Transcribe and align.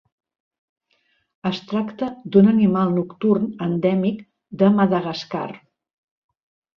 Es 1.49 1.57
tracta 1.71 2.07
d'un 2.35 2.49
animal 2.53 2.95
nocturn 2.95 3.45
endèmic 3.65 4.23
de 4.63 4.71
Madagascar. 4.79 5.45